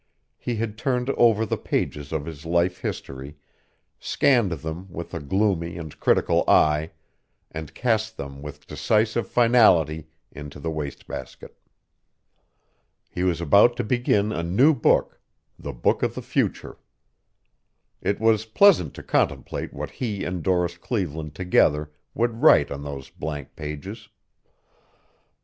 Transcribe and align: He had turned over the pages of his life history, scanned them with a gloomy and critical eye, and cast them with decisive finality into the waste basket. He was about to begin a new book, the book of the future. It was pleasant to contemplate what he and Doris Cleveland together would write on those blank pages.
He 0.39 0.55
had 0.55 0.79
turned 0.79 1.11
over 1.11 1.45
the 1.45 1.59
pages 1.59 2.11
of 2.11 2.25
his 2.25 2.43
life 2.43 2.79
history, 2.81 3.37
scanned 3.99 4.49
them 4.51 4.87
with 4.91 5.13
a 5.13 5.19
gloomy 5.19 5.77
and 5.77 5.99
critical 5.99 6.43
eye, 6.47 6.89
and 7.51 7.75
cast 7.75 8.17
them 8.17 8.41
with 8.41 8.65
decisive 8.65 9.27
finality 9.27 10.07
into 10.31 10.59
the 10.59 10.71
waste 10.71 11.05
basket. 11.05 11.55
He 13.11 13.21
was 13.21 13.39
about 13.41 13.77
to 13.77 13.83
begin 13.83 14.31
a 14.31 14.41
new 14.41 14.73
book, 14.73 15.21
the 15.59 15.71
book 15.71 16.01
of 16.01 16.15
the 16.15 16.23
future. 16.23 16.79
It 18.01 18.19
was 18.19 18.45
pleasant 18.47 18.95
to 18.95 19.03
contemplate 19.03 19.71
what 19.71 19.91
he 19.91 20.23
and 20.23 20.41
Doris 20.41 20.77
Cleveland 20.79 21.35
together 21.35 21.91
would 22.15 22.41
write 22.41 22.71
on 22.71 22.81
those 22.81 23.11
blank 23.11 23.55
pages. 23.55 24.09